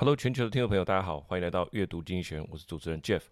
[0.00, 3.22] Hello，全球的听众朋友，大家好，欢迎来到阅读经济学，我是主持人 Jeff。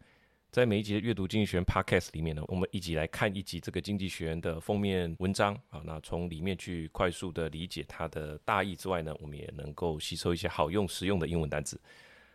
[0.51, 11.81] 在每一集的阅读经济学 Podcast 里面呢，我们一起来看一集这个经济学的封面文章啊，那从里面去快速的理解它的大意之外呢，我们也能够吸收一些好用实用的英文单词。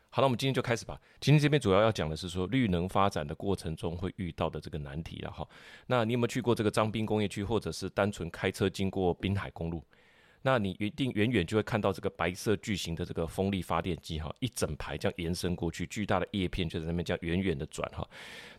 [0.10, 0.98] 好，那我们今天就开始吧。
[1.20, 5.46] 今天这边主要要讲的是说绿能发展的过程中会遇到的这个难题了哈。
[5.88, 9.84] 那你有没有去过这个张滨工业区，或者是单纯开车经过滨海公路？
[10.44, 18.08] 那你一定远远就会看到这个白色巨型的这个风力发电机哈，一整排这样延伸过去，巨大的叶片就在那边这样远远的转哈。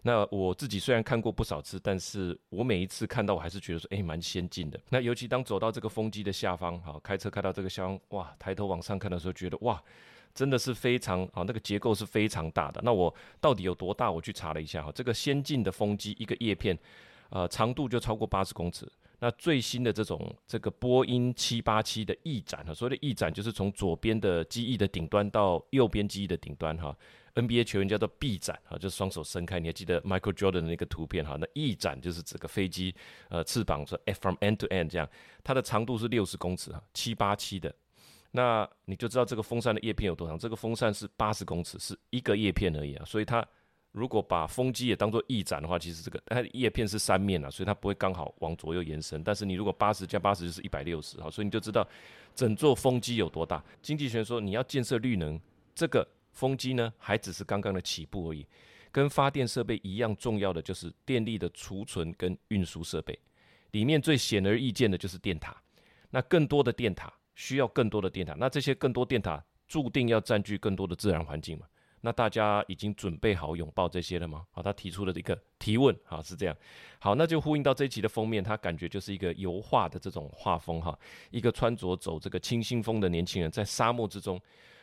[0.02, 4.80] 那我自己虽然看过不少次，但是我每一次看到我还是觉得说，哎，蛮先进的。
[4.90, 9.82] 那尤其当走到这个风机的下方，哈，开车开到这个下方，哇，抬头往上看的时候，觉得哇，
[10.34, 12.80] 真的是非常啊，那个结构是非常大的。
[12.84, 14.10] 那我到底有多大？
[14.10, 16.78] 我去查了一下哈，这个先进的风机一个叶片，
[17.30, 18.88] 呃，长度就超过八十公尺。
[19.22, 26.92] 那最新的这种这个波音七八七的翼展哈，所谓的翼展就是从左边的机翼的顶端到右边机翼的顶端哈。
[27.36, 29.60] NBA 球员叫做臂展哈，就是双手伸开。
[29.60, 31.36] 你还记得 Michael Jordan 的那个图片哈？
[31.38, 32.92] 那翼展就是整个飞机
[33.28, 35.08] 呃翅膀说 from end to end 这样，
[35.44, 37.72] 它的长度是六十公尺哈，七八七的。
[38.32, 43.46] 那你就知道这个风扇的叶片有多长，这个风扇是八十公尺，是一个叶片而已啊，所以它。
[43.92, 49.22] 如果把风机也当做翼展的话，其实这个它的叶片是三面啊，所以它不会刚好往左右延伸。
[49.22, 51.86] 但是你如果八十加八十就是一百六十，好，所以你就知道
[52.34, 53.62] 整座风机有多大。
[53.82, 55.38] 经济学说，你要建设绿能，
[55.74, 58.46] 这个风机呢还只是刚刚的起步而已。
[58.90, 63.18] 跟发电设备一样重要的就是电力的储存跟运输设备，
[63.70, 65.56] 里面最显而易见的就是电塔。
[66.10, 71.66] 那更多的电塔需要更多的电塔，那这些更多电塔注定要占据更多的自然环境嘛。
[72.04, 74.44] 那大家已经准备好拥抱这些了吗？
[74.50, 76.56] 好，他提出了一个提问，好，是这样，
[76.98, 80.98] 好，那就呼应到这一期的封面，他感觉就是一个油画的这种画风哈，
[81.30, 84.40] 一个穿着走这个清新风的年轻人，在沙漠之中，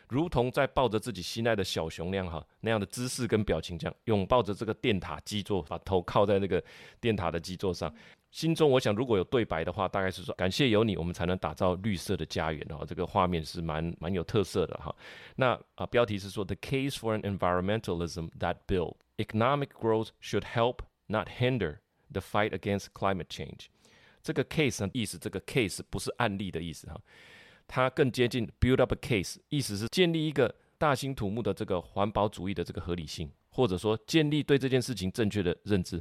[0.08, 6.64] 如同在抱着自己心爱的小熊那样哈，那样的姿势跟表情，这样拥抱着这个电塔基座，把头靠在那个
[7.02, 7.94] 电塔的基座上。
[8.32, 12.86] 心中我想，如果有对白的话，大概是说感谢有你，我们才能打造绿色的家园哈。
[12.88, 14.96] 这个画面是蛮蛮有特色的哈。
[15.36, 21.80] 那啊，标题是说 The case for an environmentalism that build economic growth should help not hinder
[22.12, 23.66] the fight against climate change。
[24.22, 27.02] 这个 case 意思，这个 case 不是案例的意思哈，
[27.68, 36.00] 它更接近 build up a case，意思是建立一个大兴土木的这个环保主义的这个合理性，或者说建立对这件事情正确的认知。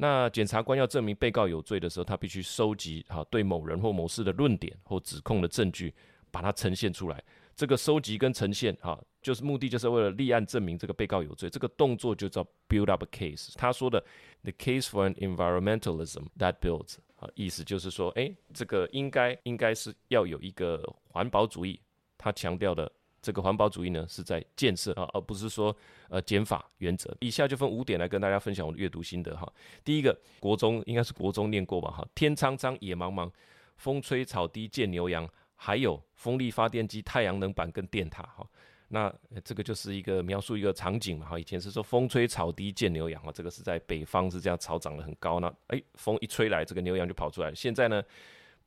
[0.00, 5.92] 那检察官要证明被告有罪的时候，他必须收集哈对某人或某事的论点或指控的证据，
[6.30, 7.22] 把它呈现出来。
[7.56, 11.50] 这个收集跟呈现哈，就是目的就是为了立案证明这个被告有罪。
[11.50, 13.52] 这个动作就叫 build up a case。
[13.56, 14.02] 他说的
[14.44, 21.80] the case for an environmentalism that builds 啊，意思就是说，哎，这个应该应该是要有一个环保主义，
[22.16, 22.90] 他强调的。
[23.20, 25.76] 这个环保主义呢，是在建设啊，而不是说
[26.08, 27.14] 呃减法原则。
[27.20, 29.52] 以下就分五点来跟大家分享我的阅读心得哈。
[29.84, 33.30] 第一个，国中应该是国中念过吧哈，天苍苍，野茫茫，
[33.76, 38.48] 风吹草低见牛羊，还有风力发电机、太阳能板跟电塔哈。
[38.88, 39.12] 那
[39.44, 41.38] 这个就是一个描述一个场景嘛哈。
[41.38, 47.54] 以前是说风吹草低见牛羊哈，这个是在北方是这样，草长得很高，那哎风一吹来，这个牛羊就跑出来。
[47.54, 48.02] 现在呢？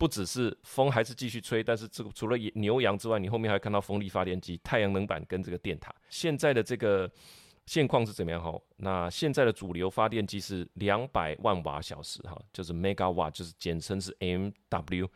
[0.01, 5.93] 不只是风还是继续吹，但是这个除了牛羊之外，你后面还看到风力发电机、太阳能板跟这个电塔。
[6.09, 7.07] 现在的这个
[7.67, 8.41] 现况是怎么样？
[8.41, 15.07] 哈，那现在的主流发电机是两百万瓦小时，哈，就是 megawatt，就是简称是 MW，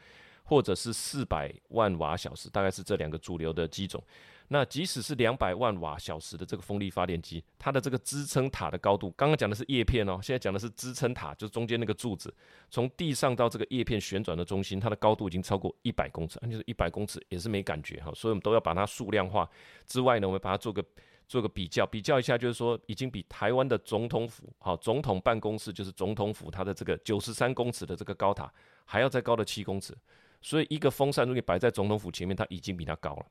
[0.43, 4.03] 或者是四百万瓦小时，大概是这两个主流的机种。
[4.49, 12.33] 那即使是两百万瓦小时的这个风力发电机，它的这个支撑塔的高度，刚刚讲的是叶片哦，现在讲的是支撑塔，就是中间那个柱子，
[12.69, 19.49] 从地上到这个叶片旋转的中心，它的高度已经超过一百公尺，那就是一百公尺也是没感觉哈，所以我们都要把它数量化。
[19.87, 20.85] 之外呢，我们把它做个
[21.27, 28.53] 做个比较，比较一下，就是说已经比台湾的总统府，好，总统办公室就是总统府它的这个九十三公尺的这个高塔
[28.85, 29.97] 还要再高的七公尺，
[30.39, 33.25] 所以一个风扇如果摆在总统府前面，它已经比它高了。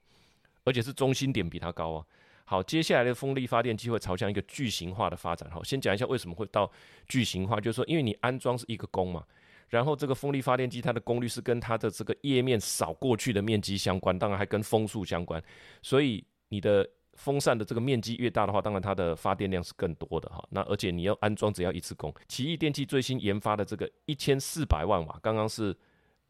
[0.64, 2.04] 而且是中心点比它高啊。
[2.47, 5.50] 好，接下来的风力发电机会朝向一个巨型化的发展。
[5.50, 6.71] 好，先讲一下为什么会到
[7.09, 9.24] 巨型化，就是说，因为你安装是一个功嘛，
[9.71, 15.42] 然后这个风力发电机它的功率是跟它的这个叶面扫过去的面积相关，当然还跟风速相关。
[15.80, 20.47] 所以你的风扇的这个面积越大的话，当然它的发电量是更多的哈。
[20.50, 22.12] 那而且你要安装只要一次功。
[22.28, 25.74] 奇异电器最新研发的这个一千四百万瓦，刚刚是。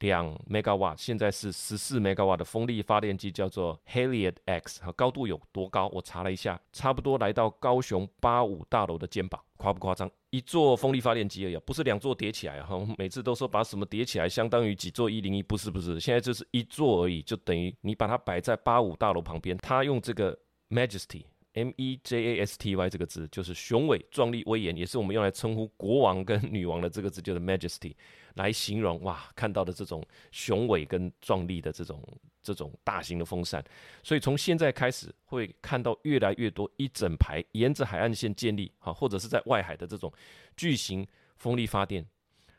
[0.00, 5.88] 两 megawatt，现在是十四 megawatt 的风力发电机，叫做 Haliade X，高度有多高？
[5.88, 10.10] 我查了一下，差不多来到高雄八五大楼的肩膀，夸不夸张？
[10.30, 12.76] 一座风力发电机而已，不是两座叠起来哈。
[12.98, 20.36] 每次都说把什么叠起来，相当于几座一零一，不是不是，现在就是一座而已，就等于你把它摆在八五大楼旁边，它用这个
[20.70, 21.22] majesty。
[21.54, 27.94] M E J A S T Y 这个字就是雄伟、壮丽、威严，也是我们用来称呼国王跟女王的这个字，就是 Majesty，
[28.34, 32.02] 来形容哇，看到的这种雄伟跟壮丽的这种
[32.42, 33.64] 这种大型的风扇。
[34.02, 40.12] 所以从现在开始会看到越来越多一整排沿着海岸线建立，哈，或者是在外海的这种
[40.56, 42.04] 巨型风力发电。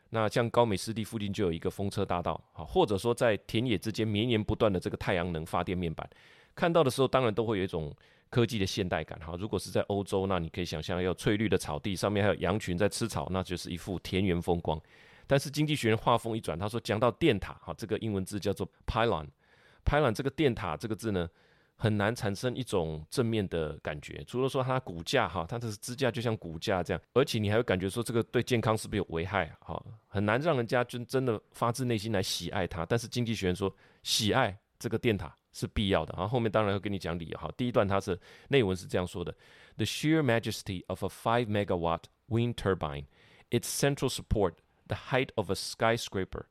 [0.08, 6.08] 那像高美湿地附近就有一个风车大道，哈，或者说在田野之间绵延不断的这个太阳能发电面板，
[6.54, 7.94] 看到的时候当然都会有一种。
[8.28, 14.80] 科技的现代感哈，如果是在欧洲，那你可以想象，有翠绿的草地，上面还有羊群在吃草，那就是一幅田园风光。
[15.26, 21.28] 但是经济学人话锋一转，他说讲到电塔哈，这个英文字叫做 pylon，pylon 这个电塔这个字呢，
[21.76, 24.22] 很难产生一种正面的感觉。
[24.26, 32.84] 除了说它骨架哈，它的支架就像骨架这样，而且你还会感觉说这个对健康是不是有危害哈，很难让人家真真的发自内心来喜爱它。
[32.86, 35.34] 但是经济学人说喜爱这个电塔。
[35.55, 37.37] 是必要的，然后后面当然会跟你讲理由。
[37.37, 39.35] 好，第一段它是内文是这样说的：
[39.77, 43.05] The sheer majesty of a five megawatt wind turbine,
[43.49, 44.55] its central support,
[44.87, 46.45] the height of a skyscraper,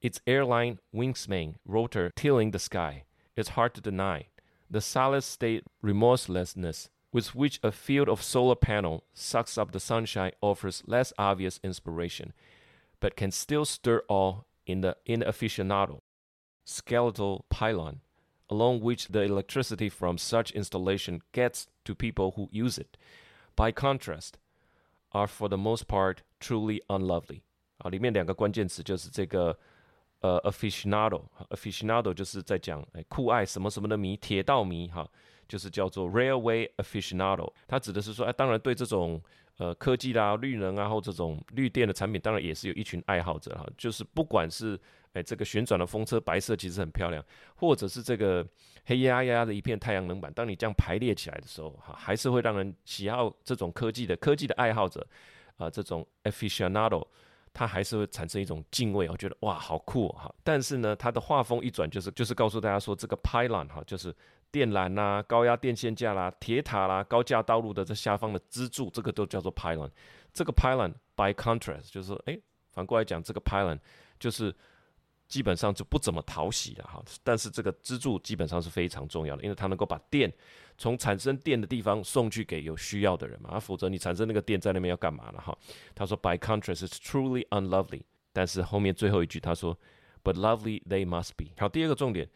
[0.00, 3.04] its airline wingspan rotor tilling the sky,
[3.36, 4.26] it's hard to deny.
[4.70, 10.32] The solid state remorselessness with which a field of solar panel sucks up the sunshine
[10.40, 12.32] offers less obvious inspiration,
[13.00, 16.00] but can still stir awe in the inaficionado.
[16.64, 18.00] Skeletal pylon.
[18.48, 22.96] along which the electricity from such installation gets to people who use it,
[23.54, 24.32] by contrast,
[25.12, 27.42] are for the most part truly unlovely。
[27.78, 29.56] 啊，里面两个关键词就是这个
[30.20, 35.08] 呃，aficionado，aficionado 就是在讲哎酷爱什么什么的迷，铁道迷哈，
[35.48, 37.52] 就是叫做 railway aficionado。
[37.68, 39.22] 它指的是说，哎，当然对这种
[39.58, 44.76] 呃科技啦、绿能啊或这种绿电的产品，当然也是有一群爱好者哈，就是不管是。
[45.15, 47.23] 哎，这个旋转的风车白色其实很漂亮，
[47.55, 48.45] 或者是这个
[48.85, 55.07] 黑压压的一片太阳能板，当你这样排列起来的时候，哈，还是会让人喜好这种科技的科技的爱好者
[55.55, 57.01] 啊、这种 aficionado，
[57.53, 64.13] 他还是会产生一种敬畏，我觉得哇，好酷哈、但是呢，他的画风一转，就是就是告诉大家说，这个 pylon 哈，就是
[64.51, 69.89] 电缆啦、高压电线架啦、铁塔啦、高架道路的这下方的支柱，这个都叫做 pylon。
[70.33, 72.37] 这个 pylon by contrast 就是说，哎，
[72.73, 73.79] 反过来讲，这个 pylon
[74.19, 74.53] 就是。
[75.27, 80.31] 基本上就不怎么讨喜了哈，但是这个支柱基本上是非常重要的，因为它能够把电
[80.77, 85.57] 从产生电的地方送去给有需要的人嘛，啊，否则你产生那个电在那边要干嘛呢哈？
[85.95, 88.01] 他说，By contrast, it's truly unlovely。
[88.31, 89.77] 但是后面最后一句他说
[90.23, 91.47] ，But lovely they must be。
[91.57, 92.29] 好，第二个重点。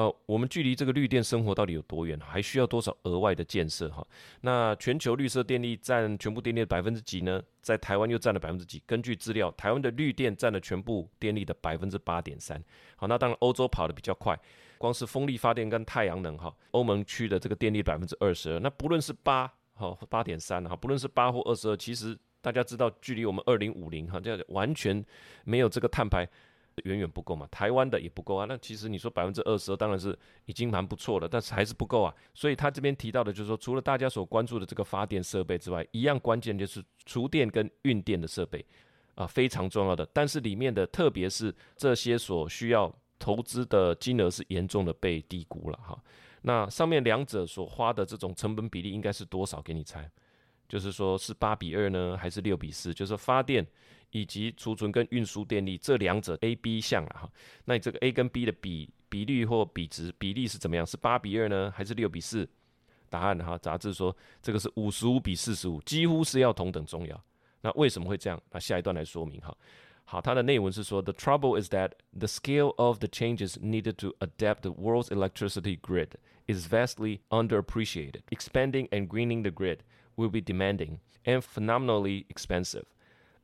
[0.00, 2.18] 呃，我们距离这个绿电生活到底有多远？
[2.20, 3.90] 还需要多少额外的建设？
[3.90, 4.06] 哈，
[4.40, 7.42] 那全球绿色电力占全部电力的百分之几呢？
[7.60, 8.82] 在台湾又占了百分之几？
[8.86, 12.64] 根据资料，台湾的绿电占了全部电力的百分之八点三。
[12.96, 14.34] 好，那当然欧洲跑得比较快，
[14.78, 18.58] 光是风力发电跟太阳能，哈，欧盟区的这个电力百分之二十二。
[18.58, 25.04] 那不论是八，哈，八点三，哈，不论是八或二十二，其实大家知道，距离我们二零五零，哈，这样完全
[25.44, 26.26] 没有这个碳排。
[26.84, 28.46] 远远不够嘛，台湾的也不够啊。
[28.48, 30.16] 那其实你说百分之二十当然是
[30.46, 32.14] 已经蛮不错了，但是还是不够啊。
[32.34, 38.64] 所以他这边提到的就是说，除了大家所关注的这个发电设备之外，一样关键就是厨电跟运电的设备
[39.14, 40.06] 啊，非常重要的。
[40.12, 46.02] 但是里面的特别是这些所需要投资的金额是严重的被低估了哈。
[46.42, 49.60] 那上面两者所花的这种成本比例应该是多少？
[49.60, 50.10] 给你猜，
[50.68, 52.94] 就是说是八比二呢，还是六比四？
[52.94, 53.66] 就是发电。
[54.11, 57.31] 以及储存跟运输电力这两者 A、B 项啊哈，
[57.65, 60.85] 那你这个 A 跟 B 的比比率或比值比例是怎么样？
[60.85, 62.47] 是八比二呢，还是六比四？
[63.09, 67.23] 答案哈，杂志说这个是五十五比四十五，几乎是要同等重要。
[67.61, 68.41] 那为什么会这样？
[68.51, 69.55] 那下一段来说明哈。
[70.03, 76.09] 好，它的内文是说：The trouble is that the scale of the changes needed to adapt the world's electricity grid
[76.47, 78.21] is vastly underappreciated.
[78.29, 79.79] Expanding and greening the grid
[80.15, 82.85] will be demanding and phenomenally expensive.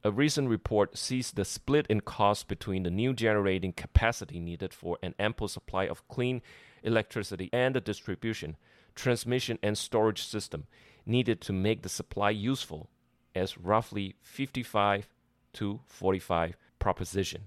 [0.03, 4.97] A recent report sees the split in cost between the new generating capacity needed for
[5.03, 6.41] an ample supply of clean
[6.81, 8.55] electricity and the distribution,
[8.95, 10.63] transmission, and storage system
[11.05, 12.87] needed to make the supply useful
[13.35, 15.07] as roughly 55
[15.53, 17.41] to 45 proposition。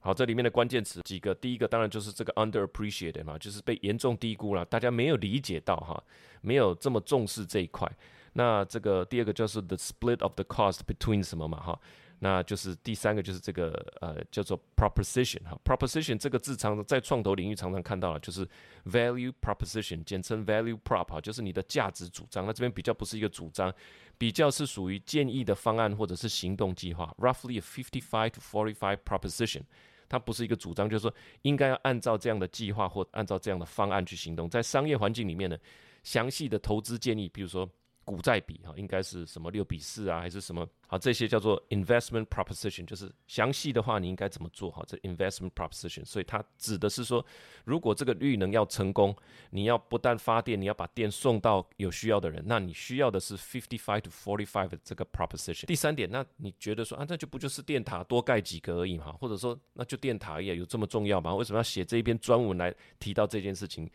[0.00, 6.04] 好，这里面的关键词几个，第一个当然就是这个 underappreciated 嘛，就是被严重低估了，大家没有理解到哈，
[6.42, 7.90] 没有这么重视这一块。
[8.33, 11.79] 那这个第二个就是 the split of the cost between 什么嘛哈，
[12.19, 13.71] 那就是第三个就是这个
[14.01, 18.47] 呃叫做 proposition 哈，proposition 这个字常常在创投领域常常看到了，就是
[18.85, 22.45] value proposition，简称 value prop 哈，就是你的价值主张。
[22.45, 23.73] 那这边比较不是一个主张，
[24.17, 29.61] 比较是属于建议的方案或者是行动计划，roughly a fifty five to forty five proposition，
[30.07, 34.49] 它不是一个主张，就是说应该要按照这样的计划或按照这样的方案去行动。
[34.49, 35.57] 在商业环境里面呢。
[36.01, 37.69] 详细的投资建议，比如说。
[38.09, 40.67] 股债比哈，应该是什么六比四啊，还是什么？
[40.87, 44.71] 好，这些叫做 investment proposition，就是详细的话，你应该怎么做？
[44.71, 47.23] 哈，这 investment proposition，所以它指的是说，
[47.65, 49.15] 如果这个绿能要成功，
[49.51, 55.67] 你要不但发电，你要把电送到有需要的人，那你需要的是 fifty five to forty five 这个 proposition。
[55.67, 59.11] 第三点，那你觉得说啊，那就不就是电塔多盖几个而已嘛？
[59.11, 61.35] 或者说，那就电塔也有这么重要吗？
[61.35, 63.87] 为什么要写这一篇专文来提到这件事情？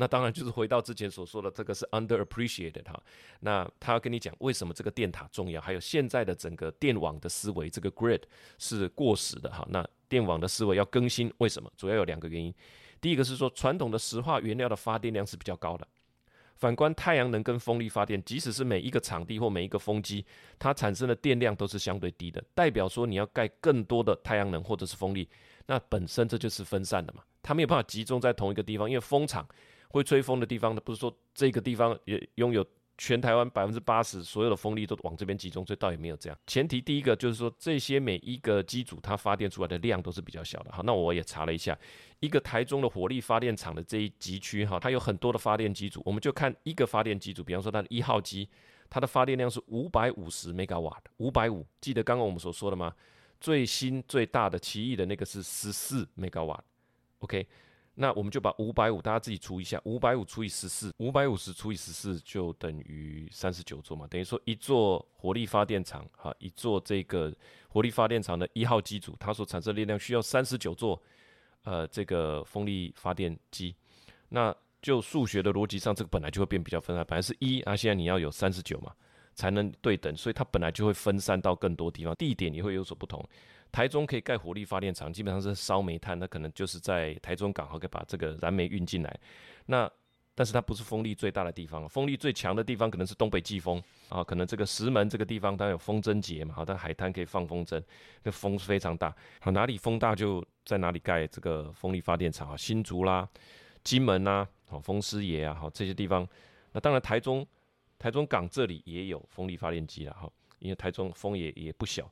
[0.00, 2.98] 那当然就是回到之前所说的，这个是 underappreciated 哈。
[3.40, 8.22] 那他要跟你讲为什么这个电塔重要，还有现在的整个电网的思维，这个 grid
[8.56, 9.62] 是过时的哈。
[9.68, 11.70] 那电网的思维要更新，为什么？
[11.76, 12.52] 主要有两个原因。
[12.98, 15.86] 第一个是说，传统的石化原料的发电量是比较高的，
[16.56, 20.24] 反观太阳能跟风力发电，即使是每一个场地或每一个风机，
[20.58, 25.28] 它产生的电量都是相对低的，代表说你要盖更多的太阳能或者是风力，
[25.66, 29.46] 那本身这就是分散的嘛，它没有办法集中在同一个地方，因为风场。
[29.90, 32.66] 会吹风的地方呢，不是说这个地方也拥有
[32.96, 36.38] 全台湾百分之八十所有的风力都往这边集中，所以倒也没有这样。
[36.46, 40.70] 前提第一个就是说，这些每一个机组它发电出来的量都是比较小的。
[40.70, 41.78] 好，那我也查了一下，
[42.20, 48.46] 一个台中的火力发电厂的这一级区哈，它有很多的发电机组，我们就看一个发电机组，比方说它的一号机，
[48.90, 51.66] 它的发电量是五百五十 megawatt，五百五。
[51.80, 52.94] 记得刚刚我们所说的吗？
[53.40, 56.62] 最新最大的奇异的那个是十四兆瓦
[57.20, 57.46] ，OK。
[57.94, 67.34] 那我们就把五百五，大家自己除一下，五百五除以十四，五百五十除以十四就等于三十九座嘛，等于说一座火力发电厂，哈，一座这个
[67.68, 71.02] 火力发电厂的一号机组，它所产生的力量需要三十九座，
[71.64, 73.74] 呃，这个风力发电机。
[74.30, 78.94] 那就数学的逻辑上，这个本来就会变比较分散，本来是一，啊，现在你要有三十九嘛，
[79.34, 83.22] 才能对等，所以它本来就会分散到更多地方，地点也会有所不同。
[83.72, 89.20] 台中可以盖火力发电厂，基本上是烧煤炭，那可能就是在台中港，好可以把这个燃煤运进来。
[89.66, 89.90] 那
[90.34, 97.82] 但是它不是风力最大的地方，风力最强的地方可能是东北季风啊，可能这个石门这个地方它有风筝节嘛，好，它海滩可以放风筝，
[98.22, 99.14] 那风是非常大。
[99.40, 103.28] 好，哪里风大就在哪里盖这个风力发电厂啊，新竹啦、
[103.84, 106.26] 金门呐，好，风师爷啊，好这些地方。
[106.72, 107.46] 那当然台中
[107.98, 112.10] 台中港这里也有风力发电机了哈，因为台中风也也不小。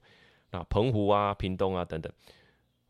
[0.50, 2.12] 那澎湖啊、屏东啊等等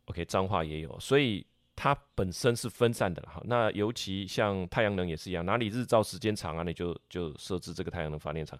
[0.05, 3.41] ，OK，彰化也有，所以它本身是分散的哈。
[3.45, 8.57] 那尤其像太阳能也是一样，哪里日照时间长啊，你就就设置这个太阳能发电厂，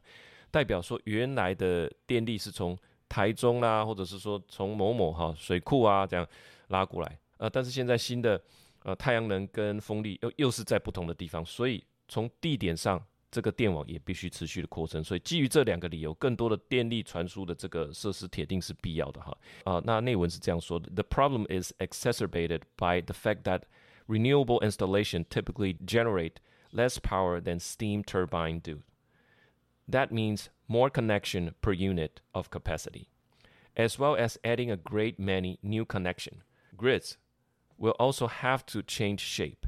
[0.51, 2.77] 代表说原来的电力是从
[3.08, 6.27] 台中啦、或者是说从某某哈水库啊这样
[6.68, 8.41] 拉过来，呃，但是现在新的
[8.84, 13.01] 呃太阳能跟风力又又是在不同的地方，所以从地点上。
[13.30, 19.37] 这个电网也必须持续的扩张，所以基于这两个理由，更多的电力传输的这个设施铁定是必要的哈。
[19.64, 23.62] 啊，那内文是这样说的：The problem is exacerbated by the fact that
[24.06, 26.34] renewable installation typically generate
[26.70, 28.82] less power than steam turbine do.
[29.90, 33.08] That means more connection per unit of capacity,
[33.75, 36.42] as well as adding a great many new connection.
[36.76, 37.16] Grids
[37.76, 39.66] will also have to change shape.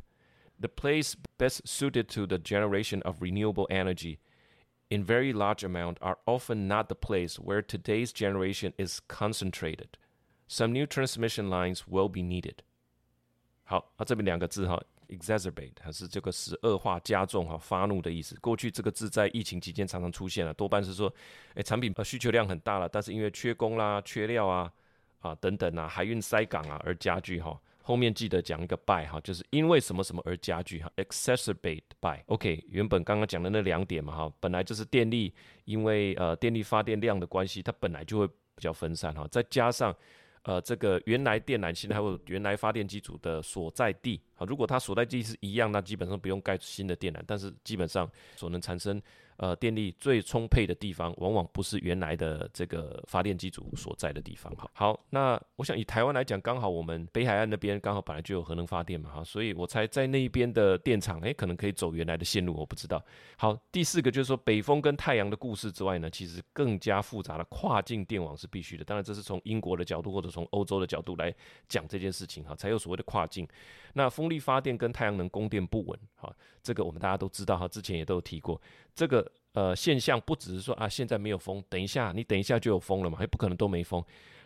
[0.60, 4.18] The place best suited to the generation of renewable energy
[4.88, 9.98] in very large amount are often not the place where today's generation is concentrated.
[10.48, 12.60] Some new transmission lines will be needed.
[13.64, 18.34] 好，啊这边两个字哈，exacerbate 还是这个使恶化加重哈发怒的意思。
[18.40, 21.12] 过去这个字在疫情期间常常出现了，多半是说，
[21.56, 24.72] 诶产品呃需求量很大了，但是因为缺工啦、缺料啊
[25.18, 27.60] 啊等等啊，海运塞港啊而加剧哈。
[27.83, 32.21] 后面记得讲一个 by 哈，就是因为什么什么而加剧哈，exacerbate by。
[32.27, 35.33] OK，原本刚刚讲的那两点嘛哈，本来就是电力，
[35.65, 39.95] 因为呃电力发电量的关系，它本来就会比较分散哈，再加上
[40.43, 49.01] 呃这个原来电缆线还有原来发电机组的所在地啊，如果它所在地是一样，那基本上不用盖新的电缆，但是基本上所能产生。
[49.41, 54.53] 呃，电力最充沛的地方，往往不是原来的这个发电机组所在的地方。
[54.55, 63.03] 哈，好，那我想以台湾来讲，刚好我们北海岸那边刚好本来就有核能发电嘛，哈，所以我猜在那一边的电厂，诶，可能可以走原来的线路，我不知道。
[63.35, 68.83] 好，第四个就是说北风跟太阳的故事之外呢，其实更加复杂的跨境电网是必须的。
[68.83, 71.33] 当然，这是从英国的角度或者从欧洲的角度来
[71.67, 73.47] 讲这件事情，哈，才有所谓的跨境。
[73.93, 76.31] 那风力发电跟太阳能供电不稳，哈，
[76.61, 78.61] 这个我们大家都知道，哈，之前也都有提过
[78.95, 79.31] 这个。
[79.53, 84.01] 呃，现象不只是说啊，现在没有风，等一下你等一下就有风了嘛，也不可能都没风。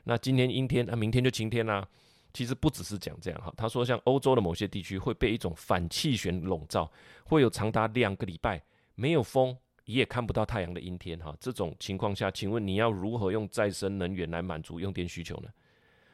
[0.05, 1.87] 那今天阴天，那、啊、明天就晴天啦、
[2.33, 6.91] 其实不只是讲这样哈，他说像欧洲的某些地区会被一种反气旋笼罩，
[7.25, 8.59] 会有长达两个礼拜
[8.95, 11.37] 没有风，也看不到太阳的阴天哈。
[11.39, 15.49] 这种情况下，请问你要如何用再生能源来满足用电需求呢？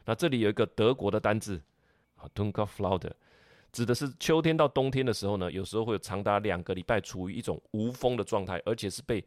[0.04, 1.62] 那这里有一个德国的单字
[2.16, 3.10] 啊 Dunkelflaute
[3.72, 9.24] 指的是秋天到冬天的时候呢，有时候会有长达两个礼拜处于一种无风的状态，而且是被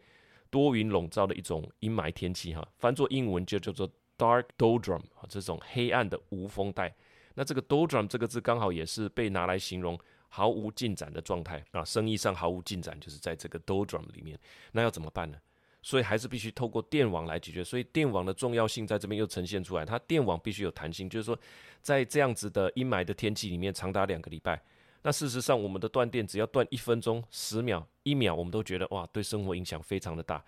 [0.52, 2.66] 多云笼罩的一种阴霾天气哈。
[2.78, 6.96] 翻作英文就叫做 dark doldrum 这种黑暗的无风带。
[7.34, 10.00] 那这个 doldrum 这个字刚好也是被拿来形容
[10.30, 14.40] 毫无进展的状态啊，生意上毫无进展，就是在这个 doldrum 里面。
[14.72, 15.38] 那要怎么办呢？
[15.86, 19.86] 所以还是必须透过电网来解决，所以电网的重要性在这边又呈现出来。
[19.86, 21.38] 它电网必须有弹性，就是说，
[21.80, 24.60] 在这样子的阴霾的天气里面，长达两个礼拜，
[25.04, 30.44] 那事实上我们的断电只要断一分钟、十秒、一秒，我们都觉得哇，对生活影响非常的大。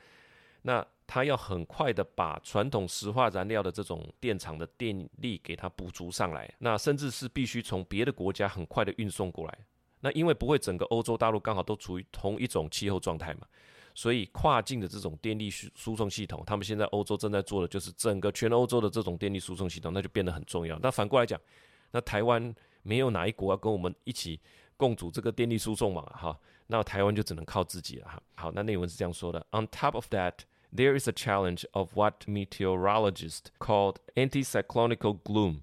[0.64, 9.56] 那它要很快的把传统石化燃料的这种电厂的电力给它补足上来，那甚至是必须从别的国家很快的运送过来。
[10.00, 13.42] 那因为不会整个欧洲大陆刚好都处于同一种气候状态嘛。
[13.98, 20.78] 所以跨境的这种电力输输送系统，他们现在欧洲正在做的就是整个全欧洲的这种电力输送系统，那就变得很重要。
[20.84, 21.42] 那反过来讲，
[21.90, 24.40] 那台湾没有哪一国要跟我们一起
[24.78, 28.22] 共组这个电力输送网哈，那台湾就只能靠自己了哈。
[28.36, 35.62] 好，那内文是这样说的：On top of that, there is a challenge of what meteorologists called anticyclonical gloom,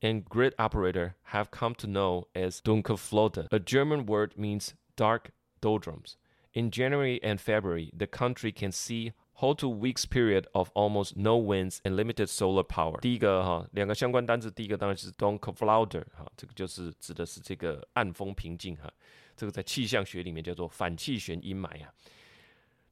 [0.00, 3.46] and grid operator have come to know as Dunkelflaute.
[3.52, 6.16] A German word means dark doldrums.
[6.52, 11.36] In January and February, the country can see whole two weeks period of almost no
[11.36, 13.00] winds and limited solar power。
[13.00, 18.90] 第一个哈，两个相关单字，第一个当然是 Dunkelflaute 哈，这个就是指的是这个暗风平静哈，
[19.36, 21.94] 这个在气象学里面叫做反气旋阴霾啊。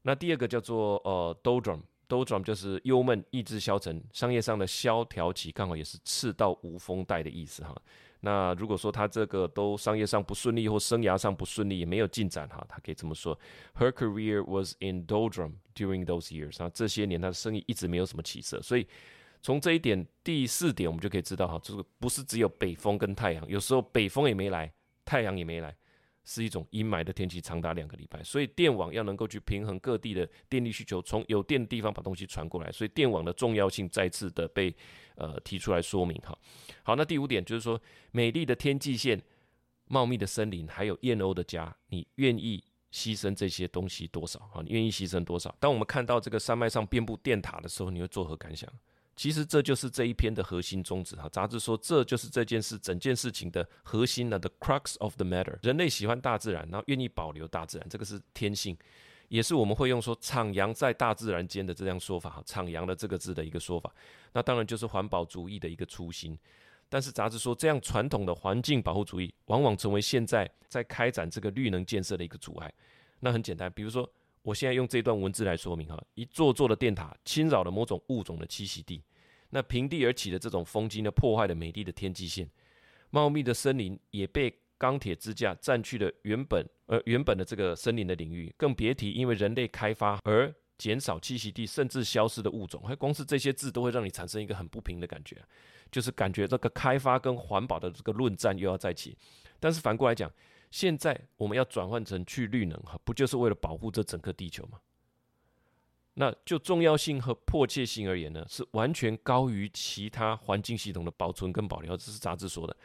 [0.02, 7.76] 那第二个叫做呃 Doldrum，Doldrum 就是忧闷、意志消沉、商业上的萧条期，刚好也是赤道无风带的意思哈。
[8.20, 13.38] 那如果说他这个都商业上不顺利或生涯上不顺利，也没有进展哈，他可以这么说
[13.78, 16.56] ：Her career was in doldrum during those years。
[16.58, 18.60] 那这些年他的生意一直没有什么起色。
[18.60, 18.86] 所以
[19.40, 24.72] 从这一点第四点，我们就可以知道哈，这个不是只有北风跟太阳，有时候北风也没来，
[25.04, 25.76] 太阳也没来。
[26.30, 34.74] 是一种阴霾的天气，长达两个礼拜，所以电网要能够去平衡各地的电力需求，从有电的地方把东西传过来，所以电网的重要性再次的被
[35.14, 36.38] 呃提出来说明哈。
[36.82, 37.80] 好，那第五点就是说，
[38.12, 39.18] 美丽的天际线、
[39.86, 42.62] 茂密的森林，还有燕鸥的家，你愿意
[42.92, 44.38] 牺牲这些东西多少？
[44.52, 45.56] 哈，你愿意牺牲多少？
[45.58, 48.70] 当我们看到这个山脉上遍布电塔的时候，你会作何感想？
[49.18, 51.28] 其实这就是这一篇的核心宗旨哈。
[51.30, 55.58] 杂志说，这就是这件事整件事情的核心呢，the crux of the matter。
[55.60, 58.78] 人类喜欢大自然，然后愿意保留大自然，这个是天性，
[59.26, 62.40] 也是我们会用说“徜徉在大自然间”的这样说法哈。
[62.46, 63.92] “徜徉”的这个字的一个说法，
[64.32, 66.38] 那当然就是环保主义的一个初心。
[66.88, 72.72] 但是杂志说，这样传统的环境保护主义，往往成为现在在开展这个绿能建设的一个阻碍。
[73.18, 74.08] 那很简单，比如说。
[74.42, 79.02] 我现在用这段文字来说明哈，一座座的电塔侵扰了某种物种的栖息地，
[79.50, 82.48] 那平地而起的这种风机呢，破坏了美丽的天际线，
[83.10, 95.36] 茂密的森林也被钢铁支架占据了原本呃原本的这个森林的领域，更别提因为人类开发而减少栖息地甚至消失的物种，还光是这些字都会让你产生一个很不平的感觉，
[95.90, 99.16] 就是感觉这个开发跟环保的这个论战又要再起，
[99.58, 100.30] 但是反过来讲。
[100.70, 104.78] 现在我们要转换成去绿能哈，不就是为了保护这整个地球吗？
[106.20, 111.96] 那就重要性和迫切性而言呢，是完全高于其他环境系统的保存跟保留。
[111.96, 112.76] 这是杂志说的。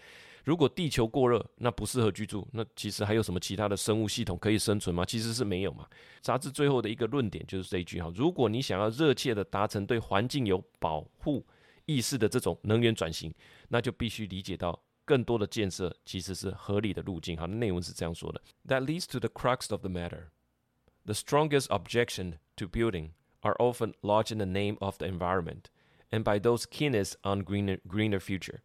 [0.43, 5.03] 如果地球过热，那不适合居住，那其实还有什么其他的生物系统可以生存吗？
[5.03, 5.87] 其实是没有嘛。
[6.21, 11.43] 杂志最后的一个论点就是这一句哈：如果你想要热切的达成对环境有保护
[11.85, 13.33] 意识的这种能源转型，
[13.69, 14.79] 那就必须理解到。
[15.05, 17.35] 更多的建设其实是合理的路径。
[17.35, 20.27] 哈，内文是这样说的：That leads to the crux of the matter.
[21.03, 23.09] The strongest objection to building
[23.43, 25.69] are often lodged in the name of the environment,
[26.11, 28.61] and by those keenest on greener greener future.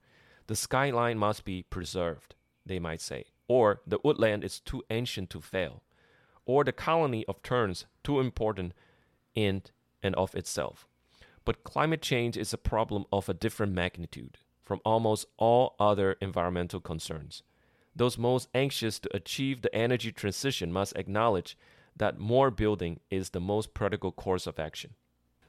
[0.47, 5.41] The skyline must be preserved, they might say, or the woodland is too ancient to
[5.41, 5.83] fail,
[6.47, 8.73] or the colony of terns too important
[9.35, 9.63] in
[10.03, 10.87] and of itself.
[11.45, 14.39] But climate change is a problem of a different magnitude.
[14.65, 17.43] From almost all other environmental concerns,
[17.97, 21.57] those most anxious to achieve the energy transition must acknowledge
[21.99, 24.91] that more building is the most practical course of action.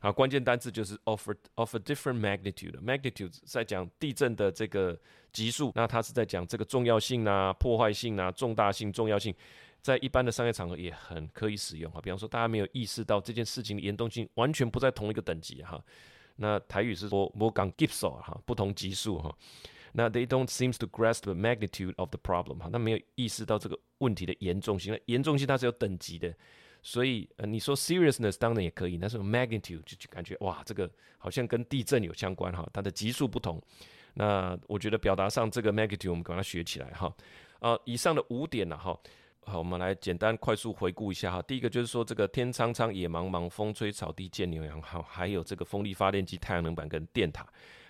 [0.02, 2.80] 好，关键单词就是 of a, of a different magnitude。
[2.82, 4.98] magnitude 在讲地震的这个
[5.34, 9.36] 级数，那它是在讲这个重要性啊、破坏性啊、重大性、重要性，
[9.82, 12.00] 在一般的商业场合也很可以使用哈。
[12.00, 15.84] 比方说，大家没有意识到这件事情的严重性完全不在同一个等级哈。
[16.38, 19.36] 那台语是说我讲级数哈，不同级数哈。
[19.94, 24.94] 那 they don't seems to grasp the magnitude of the problem 哈，那没有意识到这个问题的严重性。
[24.94, 26.34] 那严重性它是有等级的，
[26.82, 33.62] 所以呃你说 seriousness 当然也可以，但是 magnitude 就就感觉哇，这个好像跟地震有相关哈，它的级数不同。
[34.14, 37.08] 那我觉得表达上这个 magnitude 我们把它学起来哈。
[37.60, 38.98] 啊、呃，以上的五点呢，哈，
[39.42, 41.42] 好，我们来简单快速回顾一下哈。
[41.42, 47.48] 第一个就是说这个天苍苍，野茫茫，风吹草低见牛羊，好，还有这个风力发电机、太阳能板跟电塔。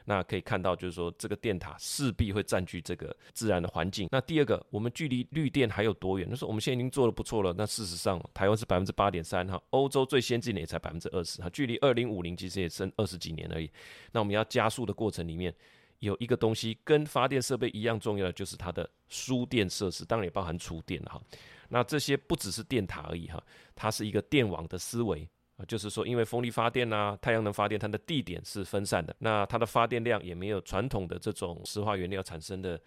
[0.09, 4.09] 那可以看到，就是说这个电塔势必会占据这个自然的环境。
[4.11, 6.27] 那第二个，我们距离绿电还有多远？
[6.27, 7.53] 那说我们现在已经做得不错了。
[7.55, 13.69] 那事实上，台湾是百分之八点三哈，欧洲最先进的也才百分之二十哈，距离二零五零其实也剩二十几年而已。
[14.11, 15.53] 那我们要加速的过程里面，
[15.99, 21.21] 有一个东西跟发电设备一样重要的，就是它的输电设施，当然也包含储电哈。
[21.67, 23.39] 那这些不只是电塔而已哈，
[23.75, 25.29] 它是一个电网的思维。
[25.67, 32.79] 就是说，因为风力发电啊，太阳能发电，它的地点是分散的，那它的发电量也没有传统的这种石化原料产生的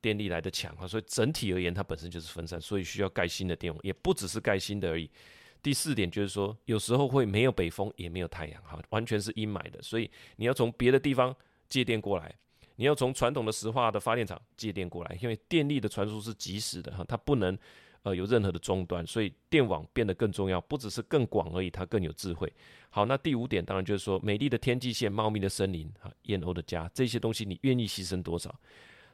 [0.00, 5.10] 电力来得强啊，所以整体而言，它本身就是分散，所以需要盖新的电网，也不只是盖新的而已。
[5.62, 11.34] 第四点就是说，有时候会没有北风，也没有太阳，哈，完全是阴霾的，所以你要从别的地方
[11.68, 12.34] 借电过来，
[12.76, 17.58] 你要从传统的石化的发电厂借电过来，因为电力的传输是即时的哈，它不能。
[18.02, 22.52] 呃，有任何的终端，所以电网变得更重要，不只是更广而已，它更有智慧。
[22.90, 28.54] 好，那第五点当然就是说，美丽的天际线、茂密的森林、啊燕鸥的家，这些东西你愿意牺牲多少，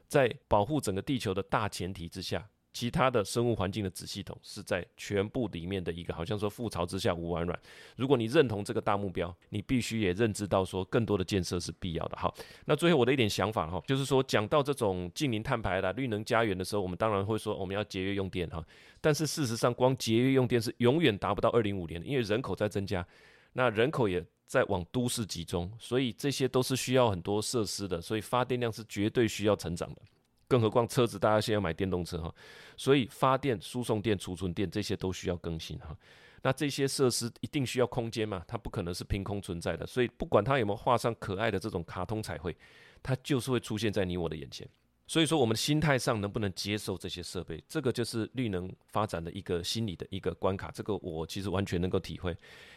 [0.07, 2.47] 在保护整个地球的大前提之下。
[2.71, 7.59] 其他的生物环境的子系统是在全部里面的一个，好像说覆巢之下无完卵。
[7.95, 12.17] 如果你认同这个大目标，你必须也认知到说更多的建设是必要的。
[12.17, 12.33] 好，
[12.65, 18.63] 那最后我的一点想法哈，就是说讲到这种近零碳排的绿能家园的时候，我们当然会说我们要节约用电哈。
[19.01, 23.05] 但是事实上，光节约用电是永远达不到二零五零的，因为人口在增加，
[23.53, 30.01] 那人口也在往都市集中，所以这些都是需要很多设施的，所以发电量是绝对需要成长的。
[30.49, 32.35] 更何况车子，大家现在买电动车哈，
[32.75, 35.95] 所以发电、输送电、储存电这些都需要更新哈。
[36.41, 39.85] 那这些设施一定需要空间嘛，它不可能是凭空存在的。
[39.85, 42.55] 所以不管它有没有画上可爱的这种卡通彩绘，
[43.03, 44.67] 它就是会出现在你我的眼前。
[45.09, 50.69] 所以说，我们的心态上能不能接受这些设备，这个就是绿能发展的一个心理的一个关卡。
[50.69, 52.29] 这个我其实完全能够体会，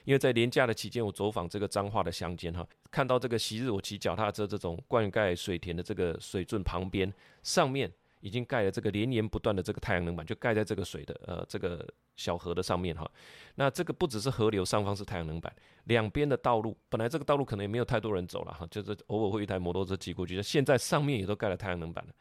[0.06, 7.92] 因为在廉价的期间，我走访这个彰化的乡间哈，看到这个昔日我骑脚踏车这种灌溉水田的这个水圳旁边，上面。
[8.22, 13.08] 已经盖了这个连绵不断的这个太阳能板，就盖在这个水的呃这个小河的上面哈。
[13.56, 15.54] 那这个不只是河流上方是太阳能板，
[15.84, 20.40] 两边的道路本来这个道路可能也没有太多人走了哈，就是偶尔会一台摩托车骑过去。
[20.40, 22.12] 现在上面也都盖了太阳能板了。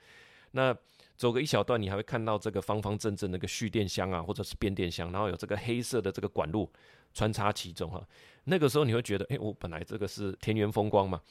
[0.52, 0.76] 那
[1.16, 6.68] 走个一小段，你还会看到这个方方正正那个蓄电箱啊，或者是变电箱，然后有这个黑色的这个管路
[7.14, 8.04] 穿插其中哈。
[8.46, 11.22] 那个时候你会觉得，哎，我本来这个是田园风光嘛。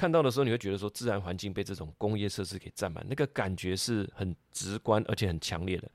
[0.00, 5.90] 看到的时候，你会觉得说自然环境被这种工业设施给占满，那个感觉是很直观而且很强烈的，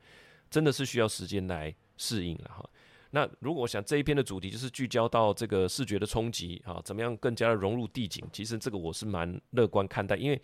[0.48, 2.70] 真的是需要时间来适应了哈。
[3.10, 8.24] 那如果我想这一篇的主题就是聚焦到这个视觉的冲击啊，怎么样更加的融入地景？
[8.32, 10.40] 其实这个我是蛮乐观看待，因为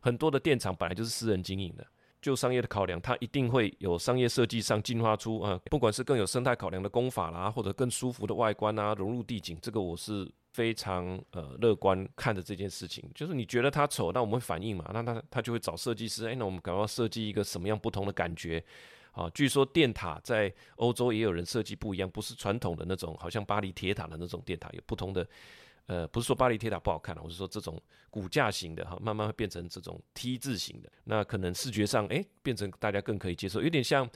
[0.00, 1.86] 很多的电厂本来就是私人经营的，
[2.26, 10.30] 就商业的考量，它一定会有商业设计上进化出啊，不管是更有生态考量的工法啦，或者更舒服的外观啊，融入地景，这个我是。
[10.56, 14.90] 非常呃乐观看着这件事情，就是你觉得它丑，那我们会反应嘛？
[14.90, 18.64] 那他他就会找设计师，哎，那我们赶快设计一个什么样不同的感觉？
[19.12, 25.28] 啊，据说电塔在欧洲也有人设计不一样，不是传统的那种，好像巴黎铁塔的那种电塔，有不同的。
[25.86, 34.08] 呃，不是说巴黎铁塔不好看，我是说这种骨架型的哈，慢慢会变成这种 T 字型的，那可能视觉上哎变成大家更可以接受，有点像。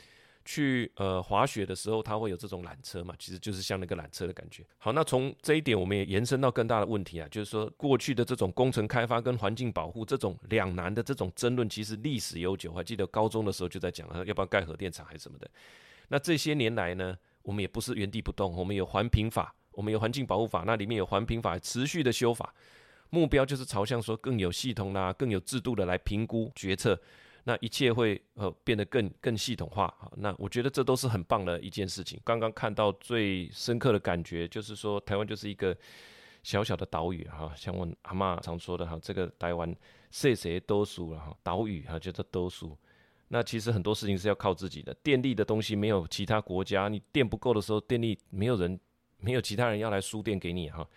[0.42, 4.64] 去呃滑雪的时候，它会有这种缆车嘛，其实就是像那个缆车的感觉。
[4.78, 12.72] 好，那从这一点，我们也延伸到更大的问题啊，就是说过去的这种工程开发跟环境保护这种两难的这种争论，其实历史悠久。
[12.72, 15.48] 还记得高中的时候就在讲啊，要不要盖核电厂还是什么的。
[16.08, 22.54] 那这些年来呢，我们也不是原地不动，我们有环评法，我们有环境保护法，那里面有环评法持续的修法，
[23.10, 27.00] 目标就是朝向说更有系统啦、更有制度的来评估决策。
[27.44, 32.20] 那一切会呃变得更更系统化，那我觉得这都是很棒的一件事情。
[32.22, 35.74] 刚刚看到最深刻的感觉就是说，台湾就是一个
[36.42, 39.74] 小小的岛屿哈，像我阿妈常说的哈，这个台湾
[40.10, 42.76] 谁谁都输了哈，岛屿哈叫做都输。
[43.28, 48.78] 那其实很多事情是要靠自己的，电力的东西没有其他国家，你电不够的时候，电力没有人
[49.20, 50.88] 没有其他人要来输电给你哈，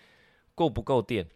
[0.55, 1.27] 够不够电？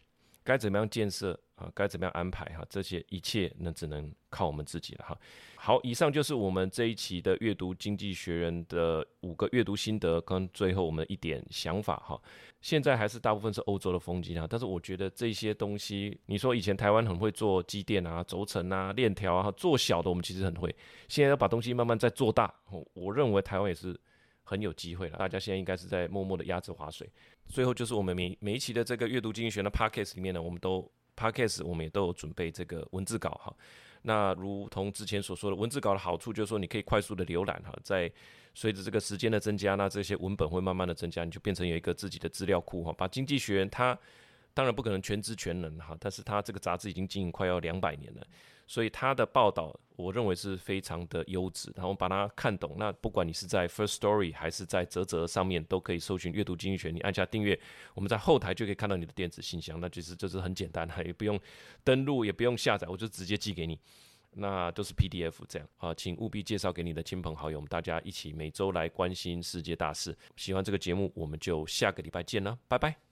[0.44, 1.70] 该怎么样建设啊？
[1.76, 2.66] 该怎么样安排哈？
[2.70, 5.20] 这些一切那只能靠我们自己了哈。
[5.58, 12.18] 好，以上就是我们这一期的阅读经济学人的五个阅读心得跟最后我们一点想法哈。
[12.62, 20.74] 现在还是大部分是欧洲的风机啊，但是我觉得这些东西，你说以前台湾很会做机电啊、轴承啊、链条啊，做小的我们其实很会，
[21.10, 22.54] 现在要把东西慢慢再做大，
[22.94, 24.00] 我认为台湾也是。
[24.48, 27.10] 很有机会了，大家现在应该是在默默的压制划水。
[27.50, 33.54] 最后就是我们每每一期的这个阅读经济学的 podcast 里面呢，我们都 podcast 我们也都有准备这个文字稿哈。
[34.04, 38.10] 那如同之前所说的，文字稿的好处就是说你可以快速的浏览哈，在
[38.54, 42.94] 随着这个时间的增加，那这些文本会慢慢的增加，你就变成有一个自己的资料库哈。
[42.94, 43.98] 把《经济学》它
[44.58, 48.26] 当然不可能全知全能哈，但是它这个杂志已经经营快要两百年了。
[48.66, 52.76] 所以他的报道，我认为是非常的优质，然后把它看懂。
[52.80, 56.90] 那不管你是在 First Story 还是在泽泽上面，都可以搜寻阅读经济学。
[56.90, 57.58] 你按下订阅，
[57.94, 59.80] 我们在后台就可以看到你的电子信箱。
[59.80, 61.40] 那其实就是很简单，也不用
[61.84, 63.80] 登录，也不用下载，我就直接寄给你。
[64.32, 70.14] 那都是 PDF 这样啊，请务必介绍给你的亲朋好友，我们大家一起每周来关心世界大事。
[70.36, 73.07] 喜欢这个节目，我们就下个礼拜见了，拜拜。